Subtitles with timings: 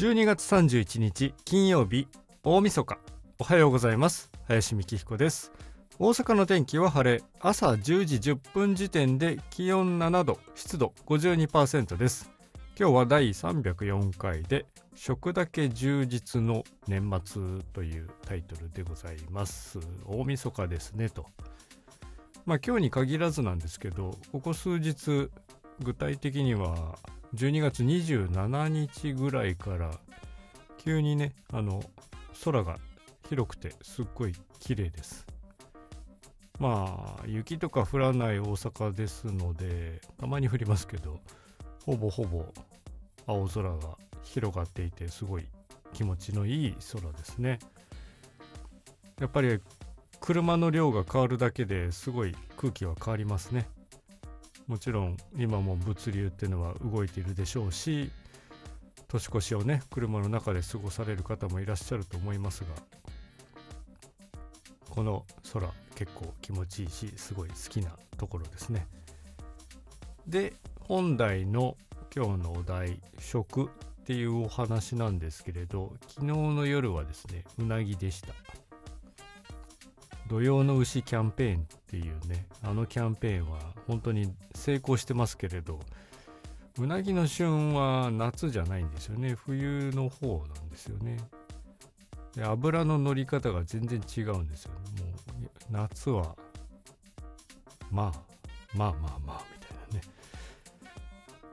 [0.00, 2.08] 12月31日金曜日
[2.42, 2.98] 大晦日。
[3.38, 4.32] おはようございます。
[4.44, 5.52] 林美希彦です。
[5.98, 7.22] 大阪の天気は晴れ。
[7.38, 12.30] 朝10時10分時点で気温7度湿度52%です。
[12.78, 14.64] 今日は第304回で
[14.94, 17.42] 食だけ充実の年末
[17.74, 19.80] というタイトルでございます。
[20.06, 21.26] 大晦日ですねと。
[22.46, 25.28] まあ今日に限らずなんですけどここ数日
[25.80, 26.96] 具体的には
[27.34, 29.90] 12月27日ぐらいから
[30.78, 31.82] 急にねあの
[32.44, 32.78] 空が
[33.28, 35.26] 広くてすっごい綺麗です。
[36.58, 41.20] まあ雪とか降らない大阪ですのでたまに降りますけど
[41.86, 42.44] ほぼほぼ
[43.26, 45.46] 青空が広がっていてすごい
[45.92, 47.58] 気持ちのいい空ですね。
[49.18, 49.60] やっぱり
[50.20, 53.68] 車の量が変わるだけですごい空気は変わりますね。
[54.66, 58.10] もちろん今も物流っていうのは動いているでしょうし
[59.08, 62.68] 年越しをね車の中で過ごされる方もいらっしゃると思いますが
[64.88, 68.86] この空結構気持ちいいしすごい好きなところですね。
[70.26, 71.76] で本題の
[72.14, 73.68] 今日のお題食っ
[74.04, 78.34] ていうお話なんですけれど昨日の夜はですねうなぎでした。
[80.30, 85.80] 土曜の牛キャンペーンっていうねあのキャンペーンは本当に成功してますけれど
[86.78, 89.34] うなぎの旬は夏じゃないんですよね。
[89.34, 91.16] 冬の方なんですよね。
[92.36, 94.70] で油の乗り方が全然違うんですよ。
[94.72, 96.36] もう夏は
[97.90, 100.02] まあまあまあまあみたい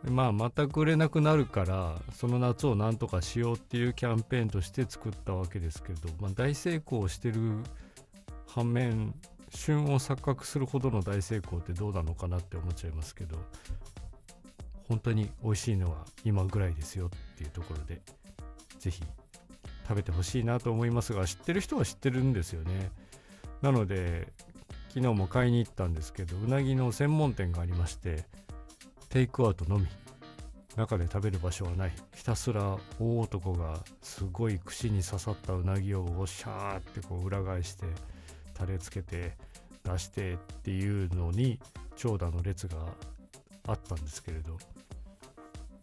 [0.05, 0.31] なね。
[0.31, 7.63] まあ全く売れなくなるからその夏をなんとかしようっていうキャンペーンとして作ったわけですけど、まあ、大成功してる
[8.47, 9.13] 反面
[9.53, 13.37] 旬を錯覚するほどの大成功ってどうなのかなって思っちゃいますけど
[14.87, 18.01] 本当に美味しいのは今ぐらいですよっていうところで
[18.79, 19.03] 是非
[19.87, 22.91] 食べてほしいなと思いますが知ってる人は知ってるんですよね。
[23.61, 24.27] なので
[24.89, 28.25] 昨日も買いに行ったんですけどうなぎの専門店がありまして
[29.09, 29.87] テイクアウトのみ。
[30.75, 31.93] 中で食べる場所はない。
[32.13, 37.85] ひたすら大男がすごい串に刺さったうなぎをおしゃーってこう裏返して
[38.57, 39.37] タレつけて
[39.83, 41.59] 出してっていうのに
[41.95, 42.77] 長蛇の列が
[43.67, 44.57] あったんですけれど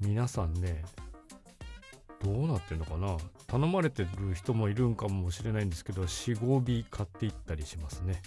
[0.01, 0.85] 皆さんね
[2.23, 3.17] どうなってんのかな？
[3.47, 8.23] 頼まれてる人もいるんかもしれないんですけど45尾買っていったりしますね。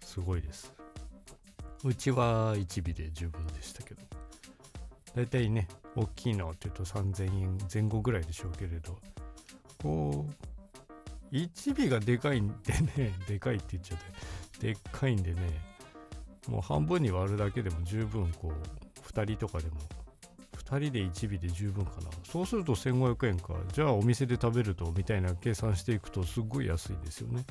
[0.00, 0.72] すごいです。
[1.84, 4.02] うちは1尾で十分でしたけど。
[5.14, 8.98] だいたいね大きいのっていうと3000円前後ぐらいでしょうけれど
[9.82, 10.47] こう
[11.32, 13.98] 1尾がでかいんでね、 でかいって言っちゃっ
[14.60, 15.40] て、でっかいんでね、
[16.48, 19.76] もう半分に割るだけでも十分こう、2人とかでも、
[20.56, 22.10] 2人で1尾で十分かな。
[22.24, 23.54] そうすると1500円か。
[23.72, 27.44] じゃあお店で食べると、みたいな計算していくとすっごい安いんですよね。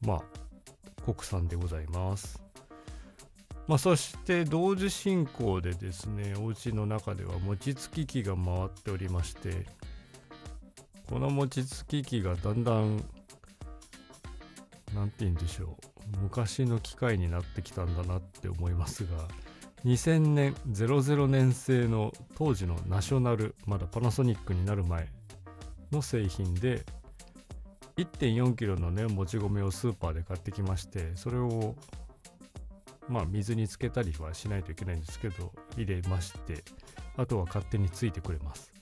[0.00, 2.42] まあ、国産でございます。
[3.68, 9.66] まあ、そして同時進行でですね、お家の中では餅つき機が回っておりまして、
[11.08, 13.02] この餅つき機がだんだん
[14.94, 15.68] 何て言うんでしょう
[16.22, 19.10] 昔の機械になってきたんだなって思いますが
[19.84, 25.08] 2000年00年製の当時のナショナルまだパナソニックになる前
[25.92, 26.84] の製品で
[27.96, 31.74] 1.4kg のねもち米をスーパーで買ってきましてそれを
[33.08, 36.62] まあ水につけたりはしないといけないんですけど入れまして
[37.16, 38.77] あとは勝手についてくれます。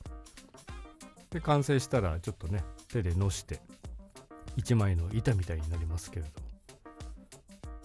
[1.37, 3.61] で完成したらちょっとね手でのして
[4.57, 6.31] 1枚の板みたいになりますけれど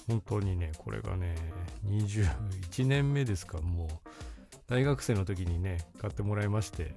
[0.08, 1.36] 本当にねこれがね
[1.86, 3.60] 21年目ですか。
[3.60, 3.90] もう
[4.68, 6.96] 大学生の時にね買ってもらいまして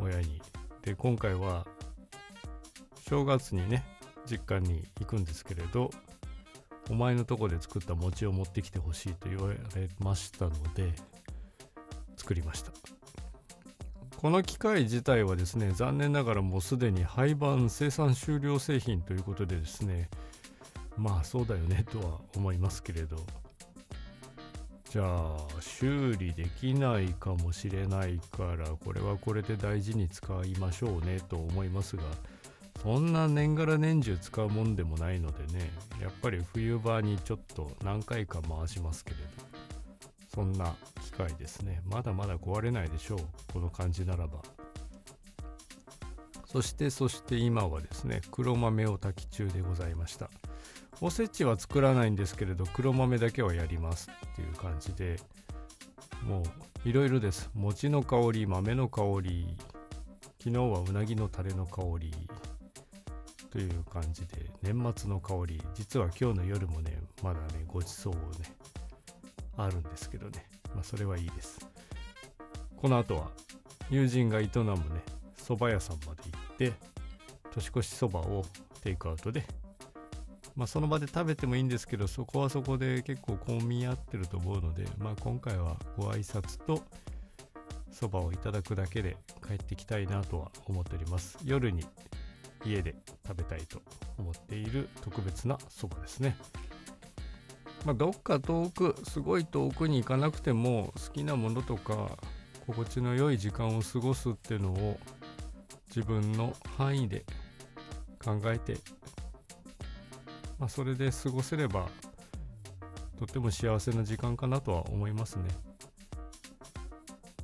[0.00, 0.40] 親に。
[0.82, 1.66] で今回は
[3.08, 3.84] 正月にね
[4.30, 5.90] 実家に行くんですけれど
[6.88, 9.58] お前のとこで作った餅を持ってきてほしいと言われ
[9.98, 10.92] ましたので
[12.16, 12.70] 作りました。
[14.26, 20.10] この機械自体はですね残念ながらもうすでに廃盤生産終了製品ということでですね
[20.96, 23.18] まあそうだよねとは思いますけれど。
[24.90, 32.02] じゃあ修理できないかもしれないからこれはこれで大事に使いましょうねと思いますが
[32.82, 35.70] そんな年がら年中使うもんでもないのでね
[36.02, 39.55] やっぱり冬場にちょっと何回か回しますけれど。
[40.36, 41.80] そんな機械ですね。
[41.90, 43.18] まだまだ壊れないでしょう。
[43.54, 44.42] この感じならば。
[46.44, 50.28] そしてそして今はですね黒豆を炊き中でございました。
[51.00, 55.18] おせちは作らないんですけれど黒豆だけはやりますっていう感じで
[56.22, 56.42] も
[56.84, 57.48] ういろいろです。
[57.54, 59.56] 餅の香り豆の香り
[60.38, 62.12] 昨日はうなぎのタレの香り
[63.50, 65.62] という感じで年末の香り。
[65.72, 68.55] 実は今日の夜もねまだねごちそうをね
[69.56, 70.46] あるんですけどね。
[70.74, 71.58] まあそれはいいです。
[72.76, 73.30] この後は
[73.90, 74.76] 友人が営むね
[75.38, 76.72] 蕎麦屋さんまで行って
[77.52, 78.44] 年越しそばを
[78.82, 79.44] テイクアウトで
[80.54, 86.82] まあその場で食べてもいいんですけどそこはそこで結構混み合ってると思うのでまあ今回はご挨拶と
[87.90, 89.16] そばをいただくだけで
[89.46, 91.38] 帰ってきたいなとは思っております。
[91.44, 91.84] 夜に
[92.64, 92.94] 家で
[93.26, 93.80] 食べたいと
[94.18, 96.36] 思っている特別なそばですね。
[97.86, 102.18] まあ、どっか遠くすごい遠くに行かなくても好きなものとか
[102.66, 104.98] 心地の良い時間を過ごすっていうのを
[105.94, 107.24] 自分の範囲で
[108.18, 108.78] 考えて、
[110.58, 111.86] まあ、それで過ごせれば
[113.20, 115.44] とっても幸せな時間かなとは思いますね。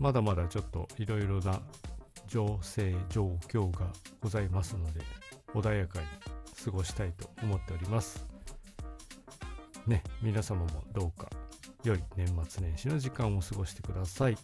[0.00, 1.62] まだまだちょっといろいろな
[2.26, 3.86] 情勢状況が
[4.20, 5.02] ございますので
[5.54, 6.06] 穏やかに
[6.64, 8.31] 過ごしたいと思っております。
[9.86, 11.28] ね皆様もどうか
[11.84, 14.38] 良い年末年始の時間を過ごしてください。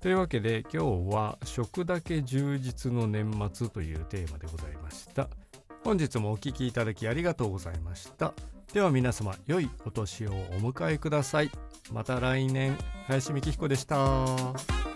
[0.00, 5.28] というわけで今日は食だけ充実の年末というテーマでございました。
[5.84, 8.32] 本日もお聴きいただきありがとうございました。
[8.72, 11.50] では皆様良いお年をお迎えください。
[11.92, 12.76] また来年
[13.06, 14.87] 林美希彦でした。